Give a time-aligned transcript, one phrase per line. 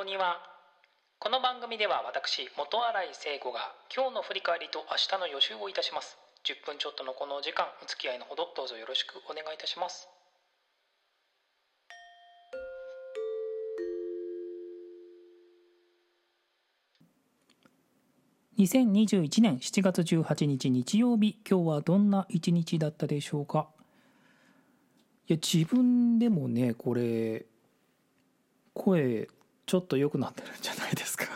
[0.00, 0.38] 京庭
[1.18, 6.16] この番組では私元新井聖子が今日の振り返りと明日の予習をいたします。
[6.42, 10.08] 10分ちょっとのこのお時間お付き合いのほどどうぞよろしくお願いいたします。
[18.58, 23.68] 2021年7月18日日曜日今日はどんな一日だったでしょうか？
[25.28, 27.44] いや自分でもねこれ
[28.72, 29.28] 声
[29.70, 31.26] ちょっと良くなってるんじゃないですか。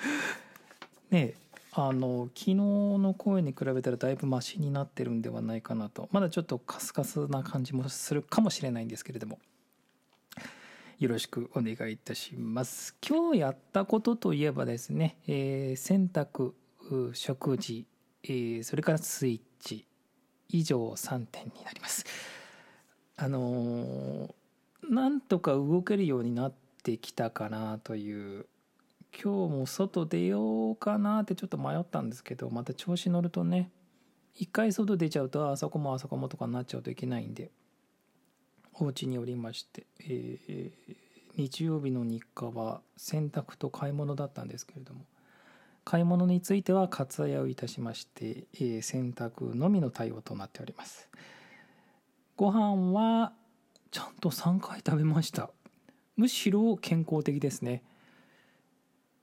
[1.08, 1.32] ね
[1.72, 6.10] あの昨日の声に比べたらだいぶマシになってるんではないかなと。
[6.12, 9.38] まだちょっとカスカスな感じもするかもしれないんですけれども。
[10.98, 12.94] よろしくお願いいたします。
[13.00, 16.52] 今日やったことといえばですね、えー、洗濯
[17.14, 17.86] 食事、
[18.22, 19.86] えー、それからスイッチ
[20.50, 22.04] 以上3点になります。
[23.16, 24.34] あのー、
[24.90, 28.46] なんとか動けるようになってきたかなという。
[29.12, 33.70] 今日も外出ようかなってちょっと迷ったんですけどまた調子乗るとね
[34.34, 37.50] 一回外出ちゃうとあそこもあそこもとかになっちゃうといけないんで
[38.74, 40.72] お家におりまして、えー、
[41.36, 45.06] 日曜日の日課は洗濯と買い物だったんですけれども
[45.84, 51.08] 買い物については割愛をいたしまして、えー、洗濯のみの対応となっております。
[52.36, 53.32] ご飯は
[53.90, 55.48] ちゃんと3回食べました。
[56.18, 57.84] むしろ健康的ですね。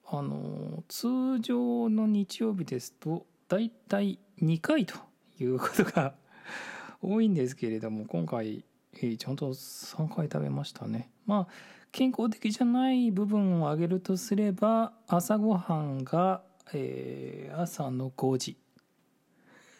[0.07, 4.95] あの通常の日曜日ですとだいたい2回と
[5.38, 6.16] いうことが
[7.03, 11.11] 多いんですけれども今回、えー、ちゃんと3回食べましたね。
[11.25, 11.53] まあ
[11.91, 18.57] 健康的じゃない部分を挙げるとすれば朝ごはんが、えー、朝の5時。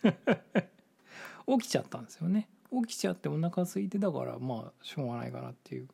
[1.48, 2.50] 起きちゃったんですよね。
[2.72, 5.88] 起きちゃってお腹空いてたからまあしょうがないかなっていう。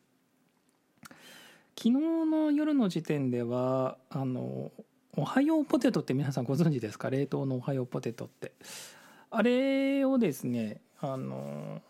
[1.76, 4.70] 昨日の夜の時点ではあの
[5.16, 7.10] おはようポテトって皆さんご存知ですか？
[7.10, 8.52] 冷凍のおはようポテトって。
[9.30, 11.82] あれをですねあの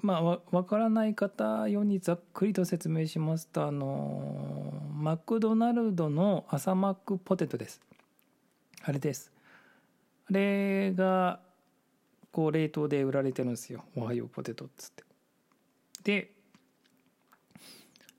[0.00, 7.80] まあわからない方用にざっくりと説明しますとあのマクドナルドの朝マックポテトです。
[8.82, 9.32] あれです。
[10.28, 11.40] あれが
[12.32, 13.84] こう冷凍で売られてるんですよ。
[13.94, 15.04] おはようポテトっつって。
[16.02, 16.32] で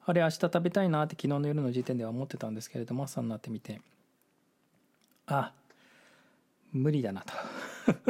[0.08, 3.82] あれ明日食べたいなって昨日の夜の時点では思ってたんですけれども朝になってみて。
[5.28, 5.52] あ
[6.72, 7.34] 無理だなと。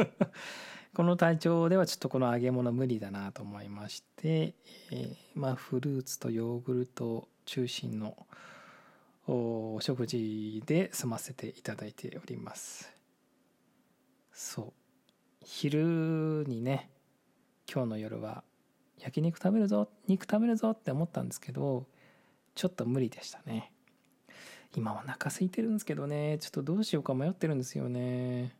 [0.94, 4.54] この体調ではちょっとこの揚げ物無理だなと思いまして、
[4.92, 8.18] えー、まあフルーツとヨーグルト中心の
[9.28, 12.92] お食事で済ませていただいております。
[14.34, 14.74] そう。
[15.46, 16.90] 昼にね
[17.72, 18.44] 今日の夜は
[19.06, 21.86] 焼肉食べるぞ肉食べるぞって思ったんですけど
[22.56, 23.72] ちょっと無理でしたね。
[24.76, 26.38] 今お腹空いてるんですけどね。
[26.40, 28.56] ちょっとどうしようか迷ってるんですよね。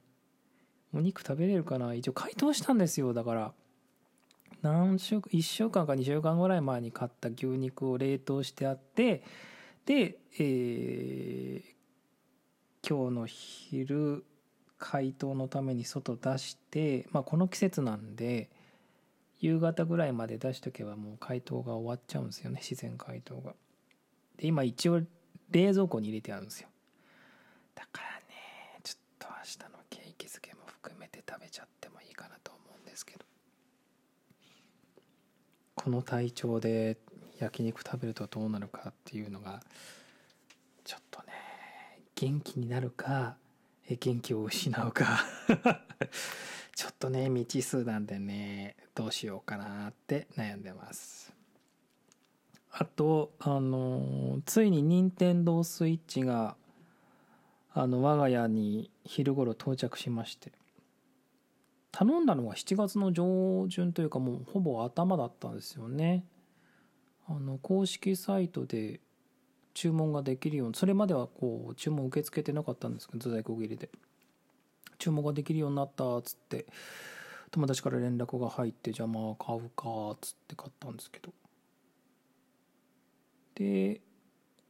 [0.94, 1.94] お肉食べれるかな。
[1.94, 3.14] 一応解凍したんですよ。
[3.14, 3.54] だから
[4.62, 9.24] 何週1週間か2週間ぐらい前に買った牛肉を冷凍してあって
[9.86, 14.26] で、えー、今日の昼
[14.78, 18.50] 解凍のために外出して、まあ、この季節なんで
[19.40, 23.54] 夕方ぐらいまで出しとけばもう解凍が終わっちゃうんですよね自然解凍が。
[24.38, 25.02] で今一応
[25.52, 26.70] 冷蔵庫に入れてあるんですよ。
[27.76, 33.26] だからねちょっと明日のケーキ漬けも含めて食べちゃってもいいかなと思うんですけど
[35.76, 36.98] この体調で
[37.40, 39.62] 焼肉食べるとどうなるかっていうのが
[40.84, 41.34] ちょっとね
[42.16, 43.36] 元気になるか
[43.88, 45.26] 元気を失うか
[46.76, 51.34] ちょっとね未知数なんでねどうしようかなって悩んでます。
[52.72, 56.56] あとあのついに任天堂スイッチが
[57.74, 60.52] あの我が家に昼頃到着しまして
[61.92, 66.26] 頼んだのが7月の上旬というかもうほぼ頭だったんですよね。
[67.28, 69.00] あの公式サイトで
[69.74, 73.90] 注文ができるようにそれまではこう注文受け付けてなかったんですけど在庫切りで。
[74.98, 76.66] 注文ができるようになったっつって
[77.56, 81.32] 友達から連絡が入ってじゃあまあ買うかっつって買ったんですけど。
[83.56, 84.02] で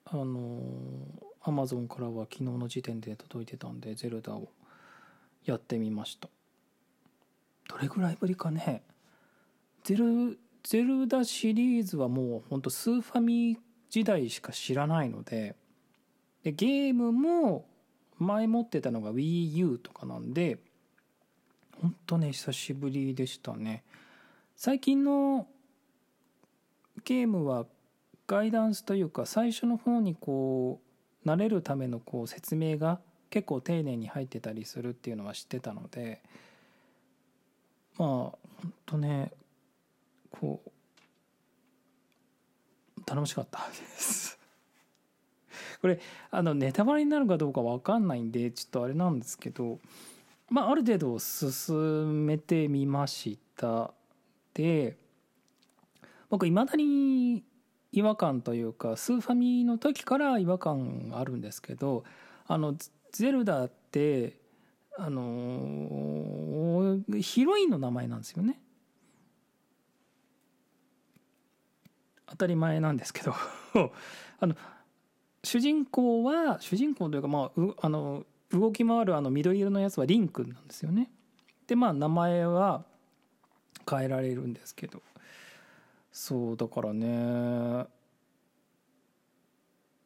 [0.05, 0.59] あの
[1.41, 4.49] アマゾンからは昨日の時点で届いてたんでゼルダを
[5.45, 6.29] やってみました。
[7.67, 8.83] どれぐらいぶりかね。
[9.83, 13.57] ゼルゼルダシリーズはもうほんとスーファミ
[13.89, 15.55] 時代しか知らないので
[16.43, 17.65] でゲームも
[18.19, 20.59] 前持ってたのが WiiU とかなんで
[21.81, 23.83] ほんとね久しぶりでしたね。
[24.55, 25.47] 最近の
[27.03, 27.65] ゲームは
[28.27, 30.79] ガイダンスというか最初の方にこ
[31.25, 32.99] う慣れるためのこう説明が
[33.29, 36.21] 結構丁寧に入ってたりするっていうのは知ってたので
[37.97, 39.31] まあほんとね
[40.31, 40.69] こう
[43.05, 44.39] 楽しかったです。
[45.81, 45.99] これ
[46.31, 49.79] あのネタバレになるかどうか分かんないんでちょっとあれなんですけど
[50.49, 53.93] まあある程度進めてみました。
[54.53, 54.97] で
[56.29, 57.43] 僕いまだに
[57.91, 62.03] 違和感というかスーファミの時から違和感あるんですけど
[62.47, 62.75] あの
[63.11, 64.37] ゼルダって
[64.97, 68.59] あのヒロインの名前なんですよね。
[72.27, 73.33] 当たり前なんですけど。
[74.39, 74.55] あの
[75.43, 81.09] 主人公は主人公というかまああの動き回るあの緑色のやつはリンクなんですよね。
[81.67, 82.85] でまあ名前は
[83.89, 85.01] 変えられるんですけど。
[86.11, 87.85] そうだからね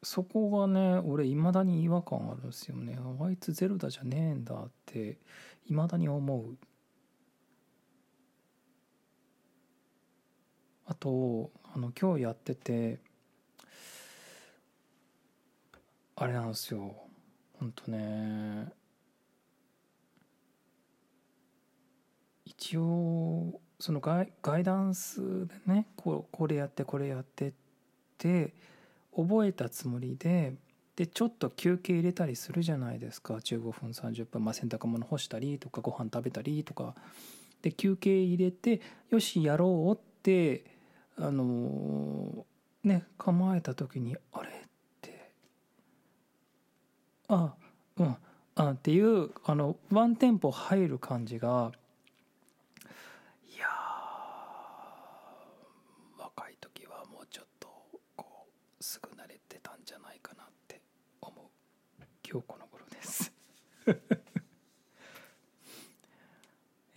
[0.01, 2.97] そこがね俺いまだに違和感あるんですよね。
[3.21, 5.19] あいつゼルダじゃねえんだって
[5.67, 6.57] いまだに思う。
[10.87, 12.99] あとあの今日やってて
[16.15, 16.95] あれなんですよ。
[17.59, 18.67] ほんとね
[22.45, 27.53] 一応そのガイガイダンスでねこうこれやってこれやってっ
[28.17, 28.53] て
[29.15, 30.55] 覚えたつもりで
[30.95, 33.35] でちょっと休憩入れたりするじゃないですか。
[33.35, 36.93] 15分30分、まあ、洗濯物干したりとかご飯食べたりとか。
[37.61, 40.65] で休憩入れてよしやろうって
[41.17, 42.45] あの
[42.83, 44.68] ね構えた時にあれ？
[47.29, 47.53] あ
[47.97, 48.17] うん
[48.55, 51.71] あっていうあのワンテンポ入る感じが
[53.47, 53.67] いや
[56.17, 57.69] 若い時はもうちょっと
[58.15, 60.81] こうすぐ慣れてたんじゃないかなって
[61.21, 61.45] 思う
[62.29, 63.31] 今日この頃です。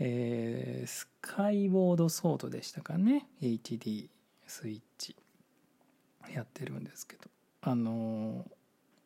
[0.04, 4.08] えー、スカイウォードソードでしたかね？HD
[4.48, 5.14] スイッチ
[6.34, 7.30] やってるんですけど。
[7.60, 8.44] あの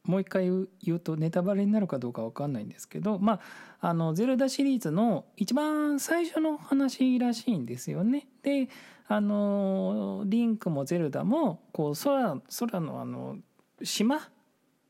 [0.07, 0.49] もう一回
[0.83, 3.41] 言うとネタバレになるかどうか分かんないんですけどま
[3.81, 8.27] ああのゼルダシリーズの一番最初の話らしいんですよね。
[8.43, 8.69] で
[9.09, 13.37] あのリンクもゼルダもこう空空のあの
[13.83, 14.29] 島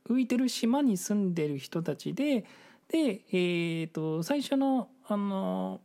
[0.08, 2.44] 浮いてる島に住んでる人たちで
[2.88, 5.80] で、えーと、最初のあの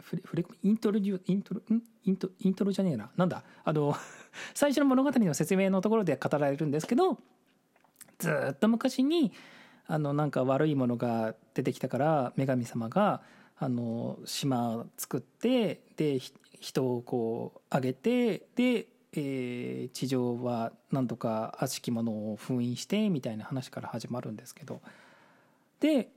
[0.00, 1.60] フレフレイントロイントロ
[2.04, 3.10] イントイントロじゃねえな。
[3.16, 3.42] なんだ？
[3.64, 3.96] あの
[4.54, 7.18] 最初の物語の説明のところで語られるんですけど
[8.18, 9.32] ずっと昔に
[9.86, 13.22] あのなんか悪いものが出てきたから女神様が
[13.58, 16.18] あの島を作ってで
[16.60, 24.80] 人をこう上げてで、えー、地上はなんとか悪しきものを封印してみたいな話から始まるんですけど。
[25.80, 26.10] で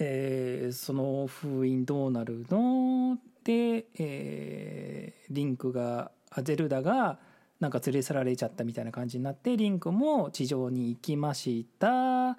[0.00, 3.16] えー、その封印どうなるの？
[3.44, 6.10] で、えー、リンクが
[6.42, 7.20] ゼルダが
[7.60, 12.36] なんか連れ去られちゃったみたいな感じになってリンクも地上に行きました。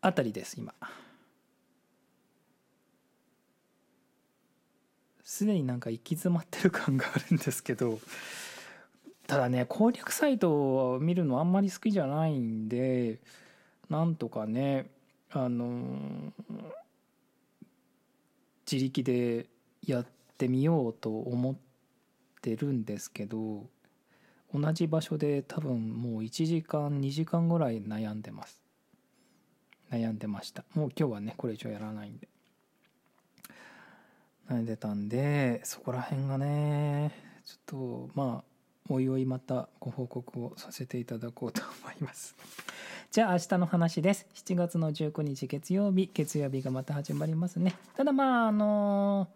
[0.00, 0.74] あたりです今。
[5.24, 7.98] すでになんか行き詰まってる感があるんですけど
[9.26, 13.20] ただね攻略サイトを見るのあんまり好きじゃないんで
[13.88, 14.90] なんとかね
[15.32, 16.32] あの
[18.70, 19.46] 自力で
[19.84, 20.06] やっ
[20.38, 21.56] てみようと思っ
[22.42, 23.64] てるんですけど
[24.54, 28.62] 同じ場所で多分もう1時間2時間ぐらい悩んでます。
[29.90, 30.64] 悩んでました。
[30.74, 32.28] もう今日はねこれ以上やらないんで。
[34.48, 37.12] 悩んでたんでそこら辺がね
[37.46, 38.54] ちょっとまあ
[38.90, 42.36] おいおいまたご報告をさせていただこうと思います。
[43.10, 44.26] じゃあ明日の話です。
[44.34, 47.74] 7月の19日月曜日、月曜日がまた始まりますね。
[47.96, 49.28] ただまあ、あの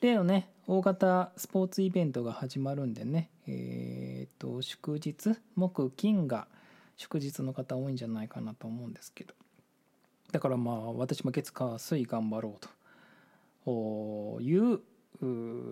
[0.00, 6.46] ー、例のね、大型スポーツイベントが始まるんでね、えっ、と、祝日、木、金が
[6.96, 9.34] 祝日の方多いんじゃないかなと思うんですけど。
[10.32, 14.40] だからまあ、私も月、火、水頑張ろうと。
[14.40, 14.80] いう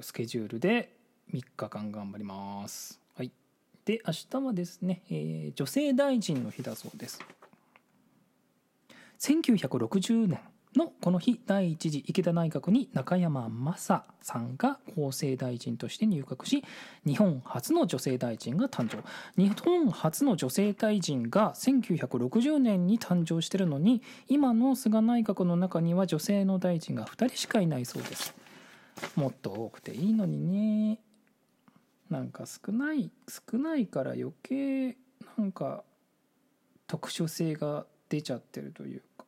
[0.02, 0.94] スケジュールで
[1.32, 3.00] 3日間頑張ります。
[3.16, 3.32] はい。
[3.84, 7.20] で明日はですね、えー、女性大臣の日だそうです。
[9.20, 10.40] 1960年。
[10.76, 16.64] のこの日第一次池田内閣に中山雅さんが厚生大臣として入閣し
[17.06, 19.02] 日本初の女性大臣が誕生。
[19.40, 28.34] 日本初の女性大臣が1960年に誕生してるのに今の菅内閣の中には女性の大臣が2人しかいないそうです。
[29.16, 30.38] もっと多くていいのに
[30.90, 31.00] ね。
[32.10, 34.96] なんか少ない少ないから余計
[35.36, 35.84] なんか
[36.86, 39.27] 特殊性が出ちゃってるというか。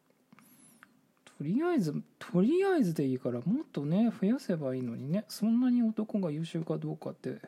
[1.41, 7.39] とりあえずとりあえずでいいからもっとね増やせばいいのにねそんなに男が優秀かどうかって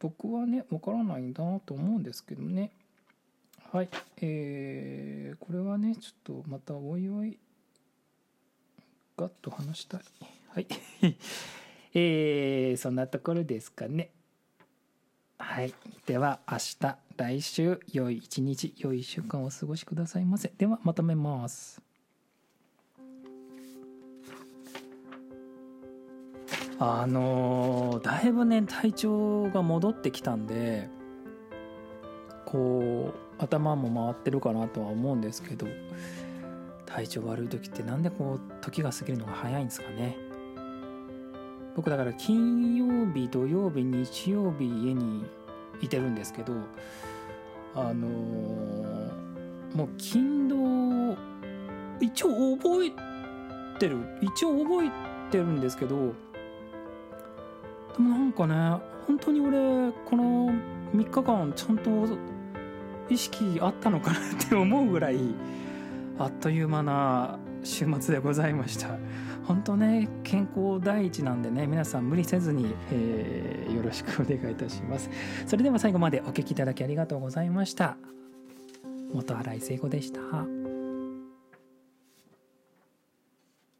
[0.00, 2.70] 僕はねわからないんだなと思うんですけどね。
[3.70, 3.90] はい
[4.22, 7.38] えー、これはねちょっとまたおいおい
[9.18, 10.00] ガッと話したい。
[10.48, 10.66] はい。
[11.92, 14.10] えー、そんなところですかね。
[15.36, 15.74] はい。
[16.06, 20.50] では明日来週良い一日良い1週間をお過ごしくださいませ。
[20.56, 21.91] ではまとめます。
[26.84, 30.90] あのー、だいぶね体調が戻ってきたんで
[32.44, 35.68] こう頭も回ってるかなとは思うんですけど
[36.84, 40.16] 体調悪い時ってなんでこう時が過ぎるのが早いんですかね。
[41.76, 45.24] 僕だから金曜日土曜日日曜日家に
[45.80, 46.52] いてるんですけど
[47.74, 51.16] あのー、もう勤労
[52.00, 54.90] 一応覚えてる一応覚え
[55.30, 56.12] てるんですけど
[57.96, 58.54] でもなんかね
[59.06, 60.50] 本当に俺この
[60.94, 61.90] 3日間ちゃんと
[63.08, 65.18] 意識あったのかなって思うぐらい
[66.18, 68.98] あっという間な週末でございました。
[69.44, 75.10] 本当ね健康第一なんでね皆さん無理せずに、えー、よろしくお願いいたします。
[75.46, 77.96] それでは最後までお聴きいただきありがとうございました。
[79.12, 80.61] 元新井聖子でした。